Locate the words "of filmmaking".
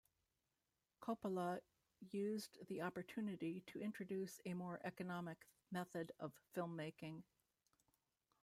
6.19-7.21